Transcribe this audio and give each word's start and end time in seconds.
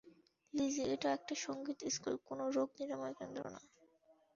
Lessee 0.53 0.83
এটা 0.93 1.07
একটা 1.11 1.33
সংগীত 1.45 1.79
স্কুল, 1.87 2.15
কোন 2.27 2.39
রোগ 2.55 2.69
নিরাময় 2.79 3.15
কেন্দ্র 3.19 3.43
না। 3.47 3.61